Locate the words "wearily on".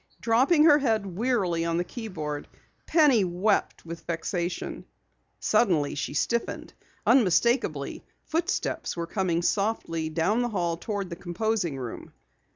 1.15-1.77